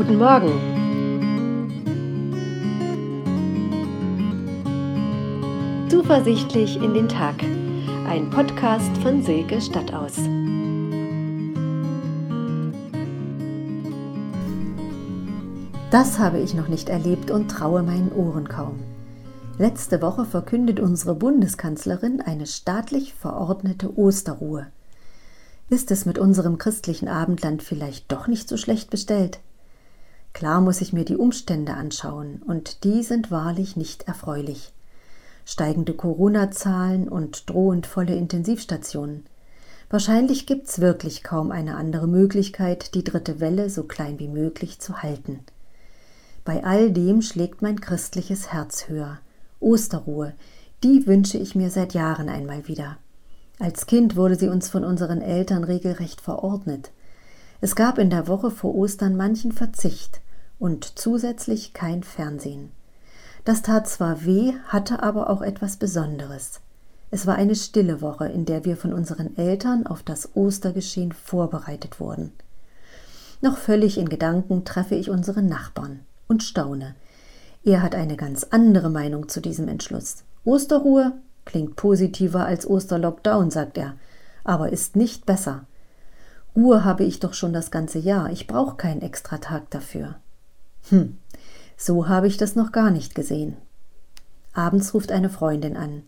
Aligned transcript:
Guten 0.00 0.16
Morgen. 0.16 0.48
Zuversichtlich 5.90 6.76
in 6.82 6.94
den 6.94 7.06
Tag. 7.06 7.34
Ein 8.08 8.30
Podcast 8.30 8.96
von 9.02 9.22
Silke 9.22 9.60
Stadtaus. 9.60 10.14
Das 15.90 16.18
habe 16.18 16.38
ich 16.38 16.54
noch 16.54 16.68
nicht 16.68 16.88
erlebt 16.88 17.30
und 17.30 17.50
traue 17.50 17.82
meinen 17.82 18.10
Ohren 18.10 18.48
kaum. 18.48 18.80
Letzte 19.58 20.00
Woche 20.00 20.24
verkündet 20.24 20.80
unsere 20.80 21.14
Bundeskanzlerin 21.14 22.22
eine 22.22 22.46
staatlich 22.46 23.12
verordnete 23.12 23.98
Osterruhe. 23.98 24.68
Ist 25.68 25.90
es 25.90 26.06
mit 26.06 26.18
unserem 26.18 26.56
christlichen 26.56 27.08
Abendland 27.08 27.62
vielleicht 27.62 28.10
doch 28.10 28.28
nicht 28.28 28.48
so 28.48 28.56
schlecht 28.56 28.88
bestellt? 28.88 29.40
Klar 30.32 30.60
muss 30.60 30.80
ich 30.80 30.92
mir 30.92 31.04
die 31.04 31.16
Umstände 31.16 31.74
anschauen, 31.74 32.42
und 32.46 32.84
die 32.84 33.02
sind 33.02 33.30
wahrlich 33.30 33.76
nicht 33.76 34.08
erfreulich. 34.08 34.72
Steigende 35.44 35.94
Corona-Zahlen 35.94 37.08
und 37.08 37.50
drohend 37.50 37.86
volle 37.86 38.14
Intensivstationen. 38.14 39.24
Wahrscheinlich 39.90 40.46
gibt's 40.46 40.80
wirklich 40.80 41.24
kaum 41.24 41.50
eine 41.50 41.76
andere 41.76 42.06
Möglichkeit, 42.06 42.94
die 42.94 43.02
dritte 43.02 43.40
Welle 43.40 43.70
so 43.70 43.82
klein 43.82 44.20
wie 44.20 44.28
möglich 44.28 44.78
zu 44.78 45.02
halten. 45.02 45.40
Bei 46.44 46.64
all 46.64 46.92
dem 46.92 47.22
schlägt 47.22 47.60
mein 47.62 47.80
christliches 47.80 48.52
Herz 48.52 48.88
höher. 48.88 49.18
Osterruhe, 49.58 50.34
die 50.84 51.06
wünsche 51.06 51.38
ich 51.38 51.54
mir 51.54 51.70
seit 51.70 51.92
Jahren 51.92 52.28
einmal 52.28 52.68
wieder. 52.68 52.98
Als 53.58 53.86
Kind 53.86 54.16
wurde 54.16 54.36
sie 54.36 54.48
uns 54.48 54.70
von 54.70 54.84
unseren 54.84 55.20
Eltern 55.20 55.64
regelrecht 55.64 56.20
verordnet. 56.20 56.92
Es 57.60 57.74
gab 57.76 57.98
in 57.98 58.10
der 58.10 58.26
Woche 58.26 58.50
vor 58.50 58.74
Ostern 58.74 59.16
manchen 59.16 59.52
Verzicht 59.52 60.20
und 60.58 60.98
zusätzlich 60.98 61.74
kein 61.74 62.02
Fernsehen. 62.02 62.70
Das 63.44 63.62
tat 63.62 63.88
zwar 63.88 64.24
weh, 64.24 64.52
hatte 64.66 65.02
aber 65.02 65.28
auch 65.28 65.42
etwas 65.42 65.76
Besonderes. 65.76 66.60
Es 67.10 67.26
war 67.26 67.34
eine 67.34 67.56
stille 67.56 68.00
Woche, 68.00 68.28
in 68.28 68.44
der 68.44 68.64
wir 68.64 68.76
von 68.76 68.92
unseren 68.92 69.36
Eltern 69.36 69.86
auf 69.86 70.02
das 70.02 70.36
Ostergeschehen 70.36 71.12
vorbereitet 71.12 72.00
wurden. 72.00 72.32
Noch 73.42 73.56
völlig 73.58 73.98
in 73.98 74.08
Gedanken 74.08 74.64
treffe 74.64 74.94
ich 74.94 75.10
unseren 75.10 75.46
Nachbarn 75.46 76.00
und 76.28 76.42
staune. 76.42 76.94
Er 77.64 77.82
hat 77.82 77.94
eine 77.94 78.16
ganz 78.16 78.44
andere 78.50 78.90
Meinung 78.90 79.28
zu 79.28 79.40
diesem 79.40 79.68
Entschluss. 79.68 80.24
Osterruhe 80.44 81.12
klingt 81.44 81.76
positiver 81.76 82.46
als 82.46 82.68
Osterlockdown, 82.68 83.50
sagt 83.50 83.76
er, 83.76 83.96
aber 84.44 84.72
ist 84.72 84.96
nicht 84.96 85.26
besser. 85.26 85.66
Ruhe 86.56 86.84
habe 86.84 87.04
ich 87.04 87.20
doch 87.20 87.34
schon 87.34 87.52
das 87.52 87.70
ganze 87.70 87.98
Jahr, 87.98 88.30
ich 88.30 88.46
brauche 88.46 88.76
keinen 88.76 89.02
Extratag 89.02 89.70
dafür. 89.70 90.16
Hm, 90.88 91.18
so 91.76 92.08
habe 92.08 92.26
ich 92.26 92.36
das 92.36 92.56
noch 92.56 92.72
gar 92.72 92.90
nicht 92.90 93.14
gesehen. 93.14 93.56
Abends 94.52 94.92
ruft 94.94 95.12
eine 95.12 95.30
Freundin 95.30 95.76
an. 95.76 96.02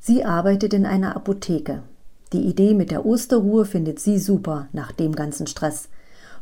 Sie 0.00 0.24
arbeitet 0.24 0.74
in 0.74 0.86
einer 0.86 1.16
Apotheke. 1.16 1.82
Die 2.32 2.46
Idee 2.46 2.74
mit 2.74 2.90
der 2.90 3.04
Osterruhe 3.04 3.64
findet 3.64 3.98
sie 3.98 4.18
super 4.18 4.68
nach 4.72 4.92
dem 4.92 5.16
ganzen 5.16 5.46
Stress. 5.46 5.88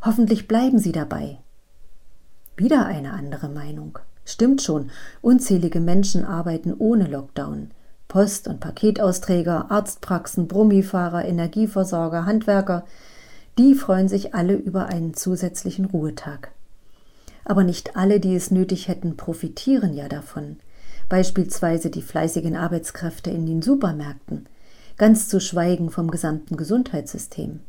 Hoffentlich 0.03 0.47
bleiben 0.47 0.79
Sie 0.79 0.91
dabei. 0.91 1.39
Wieder 2.55 2.85
eine 2.85 3.13
andere 3.13 3.49
Meinung. 3.49 3.99
Stimmt 4.23 4.61
schon, 4.61 4.91
unzählige 5.21 5.79
Menschen 5.79 6.23
arbeiten 6.23 6.75
ohne 6.77 7.07
Lockdown. 7.07 7.71
Post- 8.07 8.47
und 8.47 8.59
Paketausträger, 8.59 9.71
Arztpraxen, 9.71 10.47
Brummifahrer, 10.47 11.25
Energieversorger, 11.25 12.25
Handwerker, 12.25 12.85
die 13.57 13.73
freuen 13.75 14.07
sich 14.07 14.33
alle 14.33 14.53
über 14.53 14.87
einen 14.87 15.13
zusätzlichen 15.13 15.85
Ruhetag. 15.85 16.51
Aber 17.45 17.63
nicht 17.63 17.95
alle, 17.95 18.19
die 18.19 18.35
es 18.35 18.51
nötig 18.51 18.87
hätten, 18.87 19.17
profitieren 19.17 19.93
ja 19.93 20.07
davon. 20.07 20.57
Beispielsweise 21.09 21.89
die 21.89 22.03
fleißigen 22.03 22.55
Arbeitskräfte 22.55 23.31
in 23.31 23.45
den 23.47 23.61
Supermärkten, 23.61 24.45
ganz 24.97 25.27
zu 25.27 25.39
schweigen 25.39 25.89
vom 25.89 26.11
gesamten 26.11 26.55
Gesundheitssystem. 26.55 27.61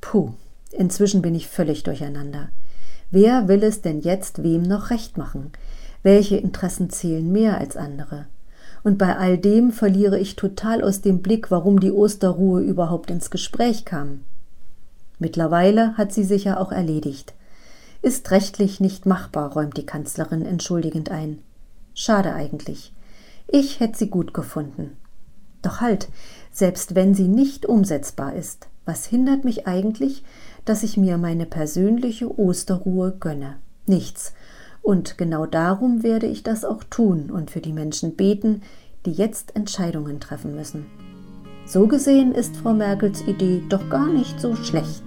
Puh, 0.00 0.32
inzwischen 0.72 1.20
bin 1.20 1.34
ich 1.34 1.48
völlig 1.48 1.82
durcheinander. 1.82 2.48
Wer 3.10 3.48
will 3.48 3.62
es 3.62 3.82
denn 3.82 4.00
jetzt 4.00 4.42
wem 4.42 4.62
noch 4.62 4.90
recht 4.90 5.18
machen? 5.18 5.52
Welche 6.02 6.36
Interessen 6.36 6.90
zählen 6.90 7.30
mehr 7.30 7.58
als 7.58 7.76
andere? 7.76 8.26
Und 8.84 8.96
bei 8.96 9.16
all 9.16 9.36
dem 9.36 9.72
verliere 9.72 10.18
ich 10.18 10.36
total 10.36 10.82
aus 10.82 11.00
dem 11.00 11.20
Blick, 11.20 11.50
warum 11.50 11.80
die 11.80 11.90
Osterruhe 11.90 12.62
überhaupt 12.62 13.10
ins 13.10 13.30
Gespräch 13.30 13.84
kam. 13.84 14.20
Mittlerweile 15.18 15.96
hat 15.96 16.12
sie 16.12 16.24
sich 16.24 16.44
ja 16.44 16.58
auch 16.58 16.72
erledigt. 16.72 17.34
Ist 18.02 18.30
rechtlich 18.30 18.80
nicht 18.80 19.06
machbar, 19.06 19.52
räumt 19.52 19.76
die 19.76 19.86
Kanzlerin 19.86 20.46
entschuldigend 20.46 21.10
ein. 21.10 21.38
Schade 21.94 22.32
eigentlich. 22.32 22.92
Ich 23.48 23.80
hätte 23.80 23.98
sie 23.98 24.08
gut 24.08 24.32
gefunden. 24.34 24.96
Doch 25.62 25.80
halt, 25.80 26.08
selbst 26.52 26.94
wenn 26.94 27.14
sie 27.14 27.26
nicht 27.26 27.66
umsetzbar 27.66 28.34
ist, 28.34 28.68
was 28.84 29.06
hindert 29.06 29.44
mich 29.44 29.66
eigentlich, 29.66 30.22
dass 30.64 30.82
ich 30.82 30.96
mir 30.96 31.18
meine 31.18 31.46
persönliche 31.46 32.38
Osterruhe 32.38 33.16
gönne? 33.18 33.56
Nichts. 33.86 34.32
Und 34.80 35.18
genau 35.18 35.46
darum 35.46 36.02
werde 36.02 36.26
ich 36.26 36.42
das 36.42 36.64
auch 36.64 36.84
tun 36.84 37.30
und 37.30 37.50
für 37.50 37.60
die 37.60 37.72
Menschen 37.72 38.16
beten, 38.16 38.62
die 39.04 39.12
jetzt 39.12 39.56
Entscheidungen 39.56 40.20
treffen 40.20 40.54
müssen. 40.54 40.86
So 41.68 41.86
gesehen 41.86 42.32
ist 42.32 42.56
Frau 42.56 42.72
Merkels 42.72 43.20
Idee 43.26 43.62
doch 43.68 43.90
gar 43.90 44.08
nicht 44.08 44.40
so 44.40 44.56
schlecht. 44.56 45.02